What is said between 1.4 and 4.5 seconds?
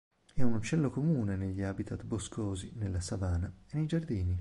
habitat boscosi, nella savana e nei giardini.